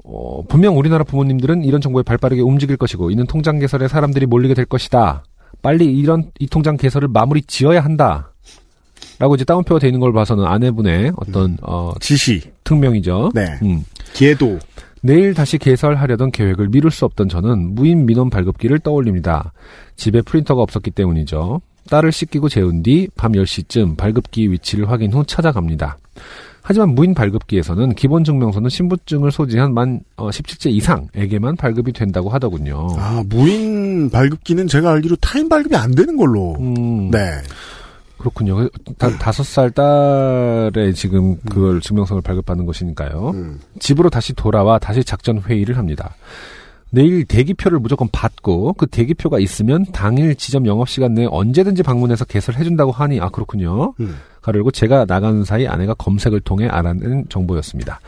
어, 0.04 0.42
분명 0.48 0.76
우리나라 0.76 1.04
부모님들은 1.04 1.64
이런 1.64 1.80
정보에 1.80 2.02
발빠르게 2.02 2.42
움직일 2.42 2.76
것이고 2.76 3.10
이는 3.10 3.26
통장 3.26 3.58
개설에 3.58 3.88
사람들이 3.88 4.26
몰리게 4.26 4.54
될 4.54 4.64
것이다. 4.64 5.24
빨리 5.62 5.86
이런 5.86 6.30
이 6.38 6.46
통장 6.46 6.76
개설을 6.76 7.08
마무리 7.08 7.42
지어야 7.42 7.80
한다. 7.80 8.32
라고 9.18 9.34
이제 9.34 9.44
따옴표가 9.44 9.80
돼 9.80 9.88
있는 9.88 10.00
걸 10.00 10.12
봐서는 10.12 10.44
아내분의 10.44 11.12
어떤 11.16 11.56
어, 11.62 11.92
지시. 12.00 12.52
특명이죠. 12.64 13.32
네. 13.34 13.58
음. 13.62 13.84
계도. 14.14 14.58
내일 15.02 15.34
다시 15.34 15.58
개설하려던 15.58 16.30
계획을 16.32 16.68
미룰 16.68 16.90
수 16.90 17.04
없던 17.04 17.28
저는 17.28 17.74
무인 17.74 18.06
민원 18.06 18.30
발급기를 18.30 18.80
떠올립니다. 18.80 19.52
집에 19.96 20.22
프린터가 20.22 20.62
없었기 20.62 20.90
때문이죠. 20.90 21.60
딸을 21.90 22.12
씻기고 22.12 22.48
재운 22.48 22.82
뒤 22.82 23.08
밤 23.16 23.32
10시쯤 23.32 23.96
발급기 23.96 24.50
위치를 24.52 24.90
확인 24.90 25.12
후 25.12 25.24
찾아갑니다. 25.24 25.96
하지만 26.60 26.90
무인 26.90 27.14
발급기에서는 27.14 27.94
기본 27.94 28.24
증명서는 28.24 28.68
신분증을 28.68 29.30
소지한 29.32 29.72
만 29.72 30.00
어, 30.16 30.28
17세 30.28 30.70
이상에게만 30.70 31.56
발급이 31.56 31.92
된다고 31.92 32.28
하더군요. 32.28 32.88
아 32.98 33.22
무인 33.26 34.10
발급기는 34.10 34.66
제가 34.66 34.90
알기로 34.92 35.16
타인 35.16 35.48
발급이 35.48 35.74
안 35.76 35.94
되는 35.94 36.14
걸로. 36.18 36.56
음, 36.60 37.10
네. 37.10 37.30
그렇군요. 38.18 38.68
다, 38.98 39.16
다섯 39.18 39.44
살 39.44 39.70
딸의 39.70 40.94
지금 40.94 41.36
그걸 41.48 41.80
증명서를 41.80 42.20
발급받는 42.22 42.66
것이니까요. 42.66 43.30
음. 43.34 43.60
집으로 43.78 44.10
다시 44.10 44.32
돌아와 44.34 44.78
다시 44.78 45.04
작전 45.04 45.40
회의를 45.40 45.78
합니다. 45.78 46.14
내일 46.90 47.24
대기표를 47.24 47.78
무조건 47.78 48.08
받고 48.10 48.72
그 48.74 48.86
대기표가 48.86 49.38
있으면 49.38 49.84
당일 49.92 50.34
지점 50.34 50.66
영업 50.66 50.88
시간 50.88 51.14
내에 51.14 51.26
언제든지 51.30 51.82
방문해서 51.82 52.24
개설해 52.24 52.64
준다고 52.64 52.92
하니 52.92 53.20
아 53.20 53.28
그렇군요. 53.28 53.94
음. 54.00 54.16
가로 54.40 54.58
열고 54.58 54.70
제가 54.70 55.04
나가는 55.06 55.44
사이 55.44 55.66
아내가 55.66 55.94
검색을 55.94 56.40
통해 56.40 56.66
알아낸 56.66 57.26
정보였습니다. 57.28 58.00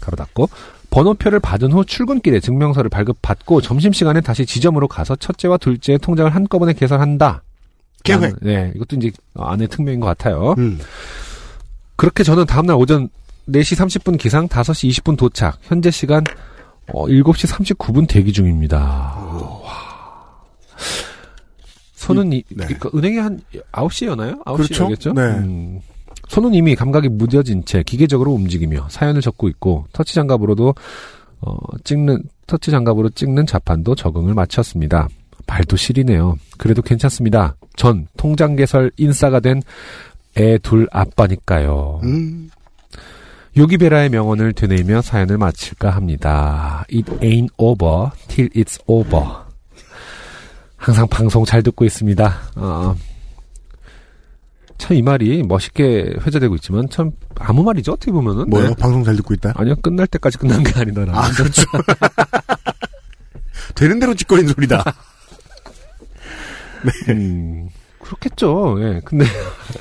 가로 0.00 0.16
닫고 0.16 0.48
번호표를 0.90 1.40
받은 1.40 1.72
후 1.72 1.84
출근길에 1.84 2.40
증명서를 2.40 2.90
발급받고 2.90 3.60
점심시간에 3.60 4.20
다시 4.20 4.46
지점으로 4.46 4.88
가서 4.88 5.16
첫째와 5.16 5.56
둘째의 5.58 5.98
통장을 5.98 6.34
한꺼번에 6.34 6.72
개설한다. 6.72 7.42
계획. 8.16 8.36
네, 8.40 8.72
이것도 8.76 8.96
이제 8.96 9.10
안의 9.34 9.68
특명인 9.68 10.00
것 10.00 10.06
같아요. 10.06 10.54
음. 10.58 10.78
그렇게 11.96 12.22
저는 12.22 12.46
다음날 12.46 12.76
오전 12.76 13.08
4시 13.48 13.76
30분 13.76 14.18
기상 14.18 14.46
5시 14.48 14.88
20분 14.90 15.16
도착. 15.16 15.58
현재 15.62 15.90
시간 15.90 16.22
어, 16.92 17.06
7시 17.06 17.48
39분 17.76 18.08
대기 18.08 18.32
중입니다. 18.32 18.78
와. 18.78 19.88
손은 21.94 22.32
이, 22.32 22.42
네. 22.50 22.64
그러니까 22.66 22.90
은행이 22.94 23.18
한 23.18 23.40
9시였나요? 23.72 24.44
9시 24.44 24.56
그렇죠. 24.56 24.84
였겠죠? 24.84 25.12
네. 25.12 25.22
음, 25.22 25.80
손은 26.28 26.54
이미 26.54 26.74
감각이 26.74 27.08
무뎌진 27.08 27.64
채 27.64 27.82
기계적으로 27.82 28.32
움직이며 28.32 28.88
사연을 28.88 29.20
적고 29.20 29.48
있고 29.48 29.86
터치 29.92 30.14
장갑으로도 30.14 30.74
어, 31.40 31.56
찍는 31.84 32.22
터치 32.46 32.70
장갑으로 32.70 33.10
찍는 33.10 33.46
자판도 33.46 33.94
적응을 33.94 34.34
마쳤습니다. 34.34 35.08
발도 35.48 35.76
시리네요. 35.76 36.36
그래도 36.58 36.82
괜찮습니다. 36.82 37.56
전 37.74 38.06
통장 38.16 38.54
개설 38.54 38.92
인싸가 38.96 39.40
된 39.40 39.60
애 40.36 40.58
둘 40.58 40.86
아빠니까요. 40.92 42.00
음. 42.04 42.48
요기베라의 43.56 44.10
명언을 44.10 44.52
되뇌이며 44.52 45.02
사연을 45.02 45.36
마칠까 45.36 45.90
합니다. 45.90 46.84
It 46.94 47.10
ain't 47.20 47.48
over 47.56 48.10
till 48.28 48.48
it's 48.54 48.80
over. 48.86 49.24
항상 50.76 51.08
방송 51.08 51.44
잘 51.44 51.64
듣고 51.64 51.84
있습니다. 51.84 52.36
어, 52.54 52.94
참이 54.76 55.02
말이 55.02 55.42
멋있게 55.42 56.14
회자되고 56.24 56.54
있지만 56.56 56.88
참 56.88 57.10
아무 57.36 57.64
말이죠 57.64 57.94
어떻게 57.94 58.12
보면은 58.12 58.48
뭐요? 58.48 58.68
네. 58.68 58.74
방송 58.78 59.02
잘 59.02 59.16
듣고 59.16 59.34
있다? 59.34 59.54
아니요 59.56 59.74
끝날 59.82 60.06
때까지 60.06 60.38
끝난 60.38 60.62
게 60.62 60.78
아니더라. 60.78 61.18
아, 61.18 61.28
그렇죠. 61.32 61.62
되는 63.74 63.98
대로 63.98 64.14
지껄이는 64.14 64.52
소리다. 64.54 64.84
음, 67.08 67.68
그렇겠죠. 68.00 68.76
예. 68.80 69.00
근데 69.04 69.24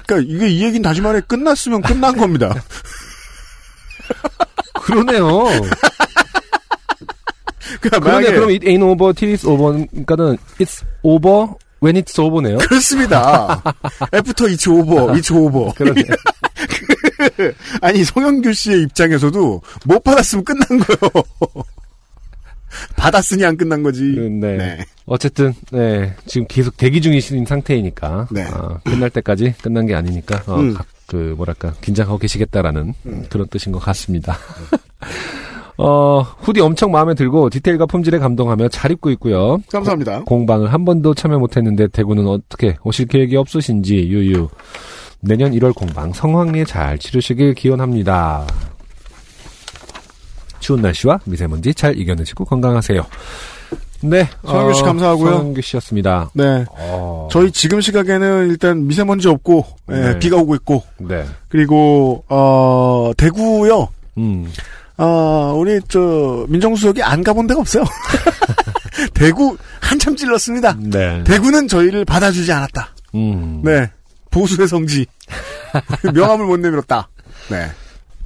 그러니까 0.06 0.34
이게 0.34 0.48
이 0.50 0.64
얘기는 0.64 0.82
다시 0.82 1.02
말해 1.02 1.22
끝났으면 1.22 1.82
끝난 1.82 2.18
겁니다. 2.18 2.54
그러네요. 4.82 5.46
그러니까 7.82 8.00
그러네. 8.00 8.00
만약에 8.00 8.34
그럼 8.34 8.50
it 8.50 8.66
ain't 8.66 8.84
over 8.84 9.14
till 9.14 9.36
it's 9.36 9.48
over. 9.48 9.86
그러니까는 9.88 10.38
it's 10.60 10.84
over 11.04 11.54
when 11.84 11.96
it's 12.02 12.18
over네요. 12.20 12.58
그렇습니다. 12.60 13.62
after 14.14 14.48
it's 14.48 14.70
over, 14.70 15.16
it's 15.16 15.34
over. 15.34 15.74
그러네. 15.74 16.04
아니 17.82 18.04
성영규 18.04 18.54
씨의 18.54 18.82
입장에서도 18.84 19.62
못 19.86 20.04
받았으면 20.04 20.44
끝난 20.46 20.66
거요. 20.80 21.24
받았으니 22.98 23.46
안 23.46 23.56
끝난 23.58 23.82
거지. 23.84 24.04
네. 24.04 24.58
네. 24.58 24.78
어쨌든 25.06 25.54
네 25.72 26.14
지금 26.26 26.46
계속 26.48 26.76
대기 26.78 27.02
중이신 27.02 27.46
상태이니까 27.46 28.28
네. 28.32 28.44
아, 28.52 28.78
끝날 28.84 29.10
때까지 29.10 29.54
끝난 29.62 29.86
게 29.86 29.96
아니니까 29.96 30.44
어, 30.48 30.60
음. 30.60 30.74
각- 30.74 30.86
그 31.08 31.34
뭐랄까 31.38 31.72
긴장하고 31.80 32.18
계시겠다라는 32.18 32.94
그런 33.30 33.48
뜻인 33.48 33.72
것 33.72 33.80
같습니다. 33.80 34.36
어 35.80 36.22
후디 36.40 36.60
엄청 36.60 36.92
마음에 36.92 37.14
들고 37.14 37.50
디테일과 37.52 37.86
품질에 37.86 38.18
감동하며 38.18 38.68
잘 38.70 38.92
입고 38.92 39.12
있고요. 39.12 39.60
감사합니다. 39.72 40.24
공방을 40.24 40.74
한 40.74 40.84
번도 40.86 41.14
참여 41.14 41.38
못했는데 41.38 41.88
대구는 41.90 42.26
어떻게 42.28 42.76
오실 42.84 43.06
계획이 43.06 43.36
없으신지 43.38 43.96
유유. 43.96 44.50
내년 45.22 45.52
1월 45.54 45.74
공방 45.76 46.12
성황리에 46.14 46.66
잘 46.66 46.98
치르시길 46.98 47.54
기원합니다. 47.54 48.46
추운 50.68 50.82
날씨와 50.82 51.22
미세먼지 51.24 51.74
잘 51.74 51.98
이겨내시고 51.98 52.44
건강하세요. 52.44 53.02
네, 54.02 54.28
성현규 54.46 54.74
씨 54.74 54.84
감사하고요. 54.84 55.32
성현규 55.32 55.62
씨였습니다. 55.62 56.30
네. 56.34 56.66
어, 56.72 57.30
저희 57.32 57.52
지금 57.52 57.80
시각에는 57.80 58.50
일단 58.50 58.86
미세먼지 58.86 59.30
없고 59.30 59.66
예, 59.92 59.94
네. 59.94 60.20
비가 60.20 60.36
오고 60.36 60.56
있고 60.56 60.84
네, 60.98 61.26
그리고 61.48 62.26
어 62.28 63.12
대구요. 63.16 63.88
음, 64.18 64.52
어 64.98 65.54
우리 65.58 65.80
저 65.88 66.46
민정수석이 66.50 67.02
안 67.02 67.24
가본 67.24 67.48
데가 67.48 67.62
없어요. 67.62 67.86
대구 69.16 69.56
한참 69.80 70.18
찔렀습니다. 70.18 70.76
네, 70.82 71.24
대구는 71.24 71.70
저희를 71.70 72.04
받아주지 72.04 72.52
않았다. 72.52 72.90
음, 73.16 73.62
네. 73.64 73.90
보수의 74.32 74.68
성지. 74.68 75.06
명함을 76.14 76.46
못 76.46 76.60
내밀었다. 76.60 77.08
네. 77.52 77.72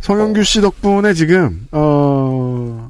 성영규 0.02 0.44
씨 0.44 0.62
덕분에 0.62 1.14
지금, 1.14 1.68
어, 1.72 2.90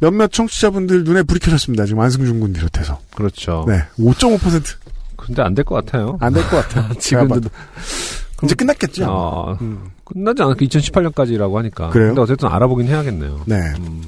몇몇 0.00 0.30
청취자분들 0.32 1.04
눈에 1.04 1.22
불이 1.22 1.40
켜졌습니다. 1.40 1.86
지금 1.86 2.00
안승준 2.00 2.40
군 2.40 2.52
비롯해서. 2.52 2.98
그렇죠. 3.14 3.64
네. 3.68 3.82
5.5%. 3.98 4.76
근데 5.16 5.42
안 5.42 5.54
될 5.54 5.64
것 5.64 5.76
같아요. 5.76 6.18
안 6.20 6.32
될 6.34 6.42
것 6.48 6.56
같아요. 6.68 6.92
지금도. 6.98 7.48
이제 8.42 8.54
끝났겠죠? 8.56 9.06
어, 9.08 9.56
음. 9.60 9.90
끝나지 10.04 10.42
않을까 10.42 10.58
2018년까지라고 10.64 11.54
하니까. 11.54 11.90
그래요? 11.90 12.08
근데 12.08 12.20
어쨌든 12.22 12.48
알아보긴 12.48 12.88
해야겠네요. 12.88 13.42
네. 13.46 13.54
음, 13.78 14.02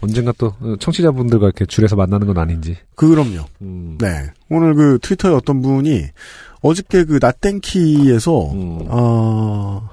언젠가 0.00 0.32
또 0.38 0.54
어, 0.60 0.76
청취자분들과 0.78 1.46
이렇게 1.46 1.66
줄에서 1.66 1.96
만나는 1.96 2.28
건 2.28 2.38
아닌지. 2.38 2.76
그럼요. 2.94 3.44
음, 3.62 3.98
네. 4.00 4.30
오늘 4.48 4.74
그 4.74 4.98
트위터에 5.02 5.32
어떤 5.34 5.60
분이 5.60 6.04
어저께 6.62 7.04
그 7.04 7.18
나땡키에서, 7.20 8.52
음. 8.52 8.78
어, 8.86 9.90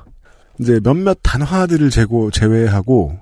이제 0.61 0.79
몇몇 0.83 1.17
단화들을 1.23 1.89
제고, 1.89 2.31
제외하고 2.31 3.17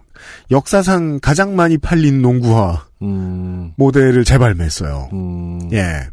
역사상 0.51 1.19
가장 1.21 1.55
많이 1.55 1.77
팔린 1.77 2.21
농구화 2.21 2.85
음, 3.01 3.71
모델을 3.77 4.25
재발매했어요. 4.25 5.09
음, 5.13 5.69
예. 5.71 6.07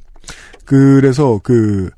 그래서 0.65 1.41
그 1.43 1.91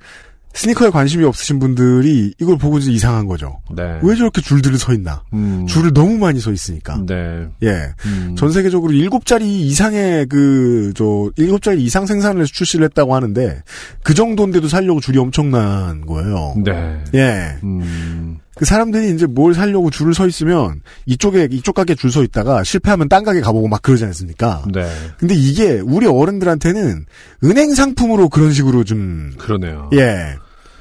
스니커에 0.55 0.91
관심이 0.91 1.25
없으신 1.25 1.59
분들이 1.59 2.35
이걸 2.41 2.59
보고 2.59 2.79
이제 2.79 2.91
이상한 2.91 3.27
거죠. 3.27 3.61
네. 3.77 4.01
왜 4.03 4.17
저렇게 4.17 4.41
줄들을 4.41 4.77
서 4.79 4.93
있나? 4.93 5.23
음, 5.33 5.67
줄을 5.67 5.93
너무 5.93 6.19
많이 6.19 6.41
서 6.41 6.51
있으니까. 6.51 7.01
네. 7.07 7.47
예. 7.63 7.93
음, 8.07 8.35
전 8.37 8.51
세계적으로 8.51 8.93
일곱 8.93 9.25
자리 9.25 9.67
이상의 9.67 10.27
그, 10.27 10.93
저, 10.97 11.31
일곱 11.37 11.63
자리 11.63 11.85
이상 11.85 12.07
생산을 12.07 12.43
해서 12.43 12.51
출시를 12.53 12.87
했다고 12.87 13.15
하는데, 13.15 13.63
그 14.03 14.15
정도인데도 14.15 14.67
살려고 14.69 15.01
줄이 15.01 15.19
엄청난 15.19 16.05
거예요. 16.05 16.55
네. 16.65 17.05
예. 17.15 17.57
음, 17.63 18.39
그 18.59 18.65
사람들이 18.65 19.15
이제 19.15 19.27
뭘 19.27 19.55
살려고 19.55 19.91
줄을 19.91 20.15
서 20.15 20.27
있으면, 20.27 20.83
이쪽에, 21.07 21.49
이쪽 21.51 21.75
가게 21.75 21.95
줄 21.95 22.11
서 22.11 22.23
있다가 22.23 22.65
실패하면 22.65 23.09
딴 23.09 23.23
가게 23.25 23.41
가보고 23.41 23.69
막 23.69 23.83
그러지 23.83 24.05
않습니까? 24.07 24.65
네. 24.73 24.87
근데 25.19 25.35
이게 25.35 25.81
우리 25.81 26.07
어른들한테는 26.07 27.05
은행 27.45 27.75
상품으로 27.75 28.29
그런 28.29 28.53
식으로 28.53 28.85
좀, 28.85 29.33
그러네요. 29.39 29.91
예. 29.95 30.35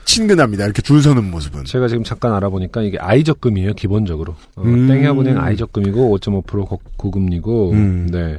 친근합니다. 0.06 0.64
이렇게 0.64 0.82
줄 0.82 1.02
서는 1.02 1.30
모습은. 1.30 1.66
제가 1.66 1.90
지금 1.90 2.04
잠깐 2.06 2.32
알아보니까 2.34 2.82
이게 2.82 2.98
아이적금이에요, 2.98 3.74
기본적으로. 3.74 4.36
어, 4.56 4.62
음. 4.64 4.88
땡협은행 4.88 5.38
아이적금이고 5.38 6.18
5.5% 6.18 6.66
고- 6.66 6.80
고금리고, 6.96 7.72
음. 7.74 8.08
네. 8.10 8.38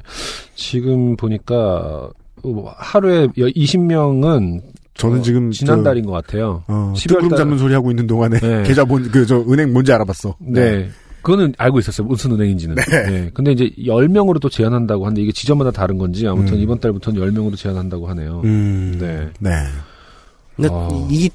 지금 0.54 1.14
보니까 1.16 2.08
어, 2.42 2.72
하루에 2.76 3.26
20명은 3.36 4.62
저는 4.98 5.20
어, 5.20 5.22
지금 5.22 5.50
지난달인 5.50 6.04
것 6.04 6.12
같아요. 6.12 6.62
어, 6.68 6.92
12월 6.94 7.08
뜨금 7.16 7.28
달- 7.30 7.38
잡는 7.38 7.56
소리 7.58 7.72
하고 7.72 7.90
있는 7.90 8.06
동안에 8.06 8.38
네. 8.38 8.62
계좌 8.68 8.84
뭔, 8.84 9.02
그, 9.10 9.24
저, 9.24 9.38
은행 9.48 9.72
뭔지 9.72 9.92
알아봤어. 9.92 10.36
네. 10.40 10.90
그거는 11.22 11.52
알고 11.58 11.78
있었어요. 11.78 12.06
무슨 12.06 12.32
은행인지는. 12.32 12.74
네. 12.76 13.30
근데 13.34 13.52
이제 13.52 13.70
10명으로 13.78 14.40
또 14.40 14.48
제한한다고 14.48 15.04
하는데 15.04 15.20
이게 15.22 15.32
지점마다 15.32 15.70
다른 15.70 15.98
건지 15.98 16.26
아무튼 16.26 16.54
음. 16.54 16.60
이번 16.60 16.78
달부터는 16.80 17.20
10명으로 17.20 17.56
제한한다고 17.56 18.08
하네요. 18.08 18.40
음. 18.44 18.96
네. 19.00 19.28
네. 19.40 19.50
근데 20.56 20.68
어. 20.70 21.08
이 21.10 21.28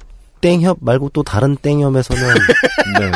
땡협 0.44 0.76
말고 0.80 1.08
또 1.14 1.22
다른 1.22 1.56
땡협에서는 1.56 2.22
네. 3.00 3.10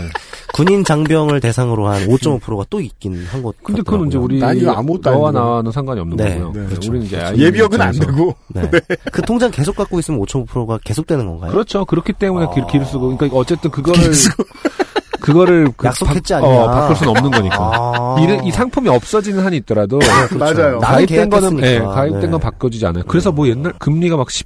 군인 0.55 0.83
장병을 0.83 1.41
대상으로 1.41 1.87
한 1.87 2.07
5.5%가 2.07 2.65
또 2.71 2.81
있긴 2.81 3.23
한것 3.31 3.55
근데 3.63 3.83
같더라고요. 3.83 3.85
그건 3.85 4.09
이제 4.09 4.17
우리 4.57 4.67
아무것도 4.67 5.11
너와. 5.11 5.31
나와는 5.31 5.71
상관이 5.71 6.01
없는 6.01 6.17
네. 6.17 6.39
거고요. 6.39 6.53
네, 6.53 6.61
네, 6.61 6.67
그렇죠. 6.67 6.91
우리는 6.91 7.07
이제 7.07 7.33
예비역은 7.37 7.81
안. 7.81 7.93
되고. 7.93 8.35
네. 8.49 8.63
그 9.13 9.21
통장 9.23 9.51
계속 9.51 9.77
갖고 9.77 9.99
있으면 9.99 10.21
5.5%가 10.23 10.79
계속되는 10.83 11.27
건가요? 11.27 11.53
그렇죠. 11.53 11.85
그렇기 11.85 12.15
때문에 12.15 12.47
아. 12.47 12.51
길, 12.51 12.67
길을 12.67 12.87
쓰고. 12.87 13.15
그러니까 13.17 13.39
어쨌든 13.39 13.71
그거를. 13.71 14.11
그거를 15.21 15.71
그 15.77 15.87
약속했지 15.87 16.33
바, 16.33 16.39
않냐. 16.39 16.47
어, 16.49 16.71
바꿀 16.71 16.97
수는 16.97 17.11
없는 17.11 17.31
거니까. 17.31 17.57
아. 17.59 18.17
이, 18.19 18.49
이 18.49 18.51
상품이 18.51 18.89
없어지는 18.89 19.45
한이 19.45 19.59
있더라도 19.59 19.99
맞아요. 20.39 20.79
나는 20.79 20.81
가입된 20.81 21.29
거는. 21.29 21.63
예, 21.63 21.79
가입된 21.81 22.21
네. 22.23 22.29
건 22.31 22.41
바꿔주지 22.41 22.87
않아요. 22.87 23.05
그래서 23.07 23.31
뭐 23.31 23.47
옛날 23.47 23.75
금리가 23.79 24.17
막 24.17 24.29
10% 24.29 24.45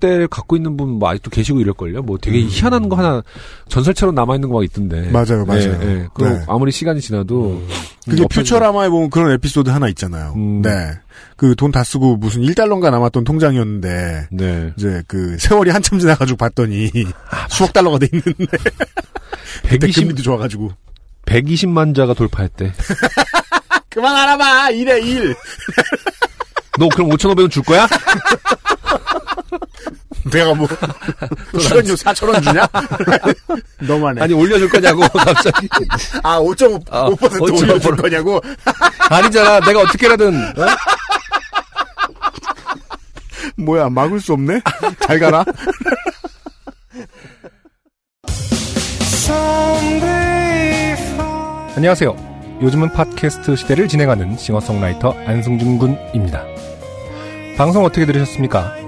대를 0.00 0.28
갖고 0.28 0.56
있는 0.56 0.76
분 0.76 0.88
뭐 0.98 1.08
아직도 1.10 1.30
계시고 1.30 1.60
이럴걸요. 1.60 2.02
뭐 2.02 2.18
되게 2.18 2.40
희한한 2.40 2.88
거 2.88 2.96
하나 2.96 3.22
전설처럼 3.68 4.14
남아 4.14 4.34
있는 4.36 4.48
거막 4.48 4.64
있던데. 4.64 5.10
맞아요, 5.10 5.44
맞아요. 5.46 5.78
예, 5.82 5.86
예. 5.86 6.08
그 6.14 6.24
네. 6.24 6.42
아무리 6.48 6.70
시간이 6.72 7.00
지나도 7.00 7.62
그게 8.08 8.22
음, 8.22 8.28
퓨처라마에 8.28 8.88
보면 8.88 9.10
그런 9.10 9.30
에피소드 9.32 9.70
하나 9.70 9.88
있잖아요. 9.88 10.32
음. 10.36 10.62
네. 10.62 10.92
그 11.36 11.54
돈 11.54 11.70
다 11.72 11.84
쓰고 11.84 12.16
무슨 12.16 12.42
1달러인가 12.42 12.90
남았던 12.90 13.24
통장이었는데, 13.24 14.28
네. 14.32 14.72
이제 14.76 15.02
그 15.06 15.36
세월이 15.38 15.70
한참 15.70 15.98
지나가지고 15.98 16.36
봤더니 16.36 16.90
수억 17.50 17.72
달러가 17.72 17.98
돼 17.98 18.08
있는데, 18.12 18.46
그때 19.62 19.78
120, 19.78 20.02
금리도 20.04 20.22
좋아가지고. 20.22 20.70
120만 21.26 21.94
자가 21.94 22.14
돌파했대. 22.14 22.72
그만 23.90 24.16
알아봐! 24.16 24.70
1에 24.72 25.04
1! 25.04 25.34
너 26.78 26.88
그럼 26.88 27.10
5,500원 27.10 27.50
줄 27.50 27.62
거야? 27.64 27.86
내가 30.32 30.54
뭐 30.54 30.66
출연료 31.58 31.94
4천 31.94 32.32
원 32.32 32.42
주냐? 32.42 32.68
너만해. 33.80 34.22
아니 34.22 34.34
올려줄 34.34 34.68
거냐고 34.68 35.00
갑자기. 35.12 35.68
아 36.22 36.38
5.5% 36.38 36.84
아, 36.90 37.08
5% 37.08 37.16
5.5% 37.16 37.62
올려줄 37.62 37.96
거냐고? 37.96 38.40
아니잖아. 39.10 39.60
내가 39.60 39.80
어떻게라든 39.80 40.34
어? 40.36 40.66
뭐야 43.56 43.88
막을 43.88 44.20
수 44.20 44.32
없네. 44.34 44.60
잘 45.06 45.18
가라. 45.18 45.44
안녕하세요. 51.76 52.16
요즘은 52.60 52.92
팟캐스트 52.92 53.54
시대를 53.54 53.86
진행하는 53.86 54.36
싱어송라이터 54.36 55.14
안승준 55.26 55.78
군입니다. 55.78 56.44
방송 57.56 57.84
어떻게 57.84 58.04
들으셨습니까? 58.04 58.87